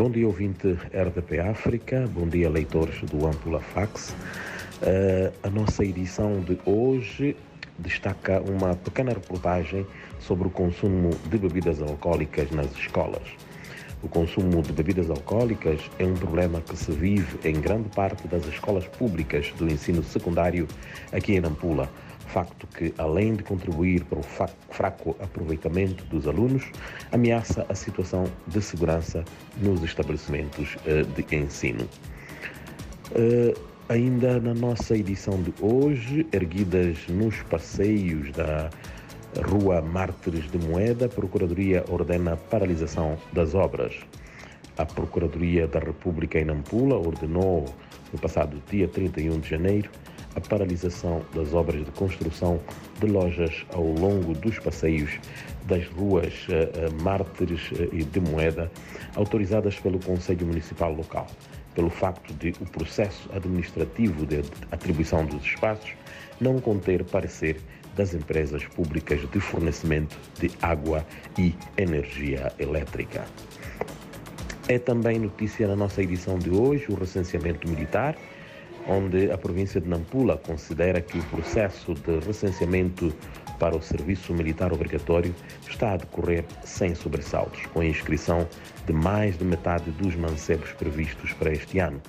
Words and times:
Bom 0.00 0.10
dia, 0.10 0.26
ouvinte 0.26 0.78
RDP 0.94 1.40
África. 1.40 2.08
Bom 2.14 2.26
dia, 2.26 2.48
leitores 2.48 3.02
do 3.02 3.26
Ampula 3.26 3.60
Fax. 3.60 4.16
Uh, 4.80 5.30
a 5.42 5.50
nossa 5.50 5.84
edição 5.84 6.40
de 6.40 6.58
hoje 6.64 7.36
destaca 7.78 8.40
uma 8.40 8.74
pequena 8.74 9.12
reportagem 9.12 9.86
sobre 10.18 10.48
o 10.48 10.50
consumo 10.50 11.10
de 11.28 11.36
bebidas 11.36 11.82
alcoólicas 11.82 12.50
nas 12.50 12.72
escolas. 12.78 13.28
O 14.02 14.08
consumo 14.08 14.62
de 14.62 14.72
bebidas 14.72 15.10
alcoólicas 15.10 15.78
é 15.98 16.06
um 16.06 16.14
problema 16.14 16.62
que 16.62 16.74
se 16.78 16.92
vive 16.92 17.38
em 17.46 17.60
grande 17.60 17.90
parte 17.90 18.26
das 18.26 18.46
escolas 18.46 18.86
públicas 18.86 19.52
do 19.58 19.70
ensino 19.70 20.02
secundário 20.02 20.66
aqui 21.12 21.34
em 21.34 21.40
Nampula 21.40 21.90
facto 22.30 22.66
que, 22.68 22.94
além 22.96 23.34
de 23.34 23.42
contribuir 23.42 24.04
para 24.04 24.20
o 24.20 24.22
fraco 24.70 25.16
aproveitamento 25.20 26.04
dos 26.04 26.26
alunos, 26.26 26.64
ameaça 27.12 27.66
a 27.68 27.74
situação 27.74 28.24
de 28.46 28.62
segurança 28.62 29.24
nos 29.60 29.82
estabelecimentos 29.82 30.76
eh, 30.86 31.02
de 31.02 31.36
ensino. 31.36 31.88
Eh, 33.14 33.54
ainda 33.88 34.38
na 34.38 34.54
nossa 34.54 34.96
edição 34.96 35.42
de 35.42 35.52
hoje, 35.60 36.26
erguidas 36.32 36.98
nos 37.08 37.42
passeios 37.42 38.30
da 38.32 38.70
Rua 39.48 39.82
Mártires 39.82 40.48
de 40.50 40.58
Moeda, 40.58 41.06
a 41.06 41.08
Procuradoria 41.08 41.84
ordena 41.88 42.36
paralisação 42.36 43.18
das 43.32 43.54
obras. 43.54 43.94
A 44.78 44.86
Procuradoria 44.86 45.66
da 45.66 45.80
República 45.80 46.38
em 46.38 46.44
Nampula 46.44 46.96
ordenou, 46.96 47.66
no 48.12 48.18
passado 48.18 48.62
dia 48.70 48.86
31 48.86 49.40
de 49.40 49.48
janeiro, 49.48 49.90
a 50.34 50.40
paralisação 50.40 51.22
das 51.34 51.52
obras 51.52 51.84
de 51.84 51.90
construção 51.92 52.60
de 53.00 53.06
lojas 53.06 53.66
ao 53.72 53.84
longo 53.84 54.34
dos 54.34 54.58
passeios 54.58 55.18
das 55.64 55.86
ruas 55.88 56.46
uh, 56.48 57.02
Mártires 57.02 57.70
uh, 57.72 57.88
e 57.92 58.04
de 58.04 58.20
Moeda, 58.20 58.70
autorizadas 59.16 59.78
pelo 59.78 59.98
Conselho 59.98 60.46
Municipal 60.46 60.92
local, 60.92 61.26
pelo 61.74 61.90
facto 61.90 62.32
de 62.34 62.54
o 62.60 62.66
processo 62.66 63.28
administrativo 63.34 64.26
de 64.26 64.42
atribuição 64.70 65.24
dos 65.24 65.44
espaços 65.44 65.92
não 66.40 66.58
conter 66.60 67.04
parecer 67.04 67.60
das 67.96 68.14
empresas 68.14 68.64
públicas 68.64 69.20
de 69.30 69.40
fornecimento 69.40 70.16
de 70.40 70.50
água 70.62 71.04
e 71.38 71.54
energia 71.76 72.52
elétrica. 72.58 73.26
É 74.68 74.78
também 74.78 75.18
notícia 75.18 75.66
na 75.66 75.76
nossa 75.76 76.02
edição 76.02 76.38
de 76.38 76.50
hoje 76.50 76.86
o 76.88 76.94
recenseamento 76.94 77.68
militar 77.68 78.16
onde 78.88 79.30
a 79.30 79.38
província 79.38 79.80
de 79.80 79.88
Nampula 79.88 80.36
considera 80.36 81.00
que 81.00 81.18
o 81.18 81.22
processo 81.24 81.94
de 81.94 82.18
recenseamento 82.20 83.14
para 83.58 83.76
o 83.76 83.82
serviço 83.82 84.32
militar 84.32 84.72
obrigatório 84.72 85.34
está 85.68 85.92
a 85.92 85.96
decorrer 85.98 86.44
sem 86.64 86.94
sobressaltos, 86.94 87.66
com 87.66 87.80
a 87.80 87.84
inscrição 87.84 88.48
de 88.86 88.92
mais 88.92 89.38
de 89.38 89.44
metade 89.44 89.90
dos 89.92 90.16
mancebos 90.16 90.72
previstos 90.72 91.32
para 91.34 91.52
este 91.52 91.78
ano, 91.78 92.00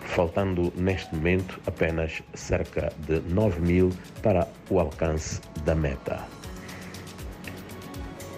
faltando 0.00 0.72
neste 0.76 1.14
momento 1.14 1.60
apenas 1.66 2.22
cerca 2.34 2.92
de 3.06 3.20
9 3.32 3.60
mil 3.60 3.90
para 4.22 4.48
o 4.70 4.80
alcance 4.80 5.40
da 5.64 5.74
meta. 5.74 6.41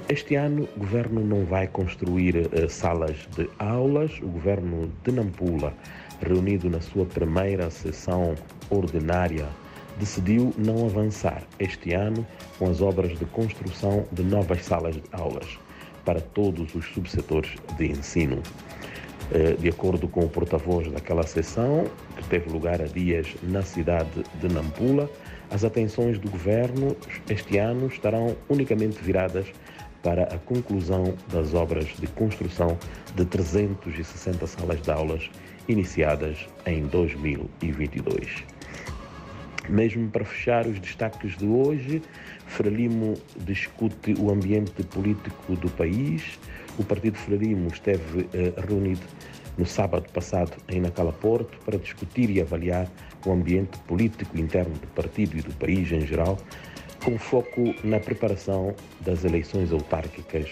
Este 0.09 0.35
ano 0.35 0.69
o 0.77 0.81
governo 0.81 1.25
não 1.25 1.45
vai 1.45 1.67
construir 1.67 2.37
uh, 2.37 2.69
salas 2.69 3.17
de 3.37 3.49
aulas. 3.59 4.13
O 4.21 4.29
governo 4.29 4.93
de 5.03 5.11
Nampula 5.11 5.73
reunido 6.21 6.69
na 6.69 6.81
sua 6.81 7.05
primeira 7.05 7.71
sessão 7.71 8.35
ordinária, 8.71 9.47
decidiu 9.99 10.53
não 10.59 10.87
avançar 10.87 11.43
este 11.59 11.95
ano 11.95 12.27
com 12.59 12.69
as 12.69 12.81
obras 12.81 13.17
de 13.19 13.25
construção 13.27 14.05
de 14.13 14.23
novas 14.23 14.65
salas 14.65 14.97
de 14.97 15.03
aulas 15.13 15.59
para 16.05 16.21
todos 16.21 16.75
os 16.75 16.85
subsetores 16.87 17.53
de 17.77 17.87
ensino. 17.87 18.43
Eh, 19.33 19.55
de 19.55 19.69
acordo 19.69 20.07
com 20.07 20.21
o 20.21 20.29
porta-voz 20.29 20.91
daquela 20.91 21.23
sessão, 21.23 21.85
que 22.17 22.25
teve 22.29 22.51
lugar 22.51 22.83
há 22.83 22.87
dias 22.87 23.35
na 23.43 23.63
cidade 23.63 24.23
de 24.41 24.53
Nampula, 24.53 25.11
as 25.51 25.65
atenções 25.65 26.19
do 26.19 26.29
governo 26.31 26.97
este 27.29 27.59
ano 27.59 27.87
estarão 27.87 28.37
unicamente 28.49 29.03
viradas 29.03 29.47
para 30.05 30.25
a 30.25 30.39
conclusão 30.39 31.15
das 31.33 31.55
obras 31.55 31.87
de 31.99 32.07
construção 32.07 32.79
de 33.17 33.25
360 33.25 34.47
salas 34.47 34.81
de 34.83 34.91
aulas 34.91 35.31
iniciadas 35.67 36.47
em 36.67 36.83
2022. 36.83 38.45
Mesmo 39.69 40.11
para 40.11 40.27
fechar 40.27 40.67
os 40.67 40.79
destaques 40.79 41.39
de 41.39 41.47
hoje, 41.47 42.03
Frelimo 42.47 43.15
discute 43.47 44.15
o 44.21 44.31
ambiente 44.31 44.83
político 44.85 45.57
do 45.57 45.71
país. 45.71 46.39
O 46.79 46.85
Partido 46.85 47.17
Frelimo 47.17 47.69
esteve 47.69 48.29
eh, 48.35 48.53
reunido 48.69 49.07
no 49.57 49.65
sábado 49.65 50.07
passado 50.13 50.53
em 50.69 50.81
Nacala 50.81 51.13
Porto 51.13 51.59
para 51.65 51.79
discutir 51.79 52.29
e 52.29 52.43
avaliar 52.43 52.87
o 53.25 53.33
ambiente 53.33 53.79
político 53.87 54.37
interno 54.37 54.75
do 54.75 54.87
partido 54.89 55.39
e 55.39 55.41
do 55.41 55.55
país 55.55 55.91
em 55.93 56.07
geral, 56.07 56.37
com 57.05 57.19
foco 57.19 57.75
na 57.85 58.01
preparação 58.01 58.75
das 59.03 59.25
eleições 59.25 59.71
autárquicas 59.73 60.49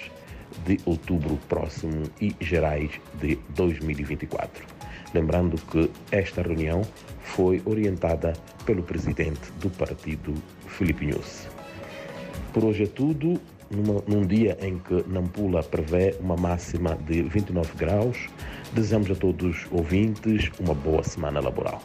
de 0.67 0.79
outubro 0.85 1.39
próximo 1.49 2.03
e 2.21 2.37
gerais 2.41 2.91
de 3.15 3.37
2024. 3.57 4.67
Lembrando 5.15 5.57
que 5.71 5.91
esta 6.11 6.43
reunião 6.43 6.83
foi 7.21 7.63
orientada 7.65 8.35
pelo 8.67 8.83
presidente 8.83 9.51
do 9.61 9.71
partido, 9.71 10.35
Filipe 10.67 11.07
Nunes. 11.07 11.49
Por 12.53 12.65
hoje 12.65 12.85
é 12.85 12.87
tudo. 12.87 13.41
Numa, 13.71 14.03
num 14.07 14.27
dia 14.27 14.59
em 14.61 14.79
que 14.79 15.03
Nampula 15.09 15.63
prevê 15.63 16.15
uma 16.21 16.37
máxima 16.37 16.95
de 16.95 17.23
29 17.23 17.75
graus, 17.75 18.29
desejamos 18.75 19.11
a 19.11 19.15
todos 19.15 19.67
ouvintes 19.71 20.51
uma 20.61 20.75
boa 20.75 21.03
semana 21.03 21.41
laboral. 21.41 21.81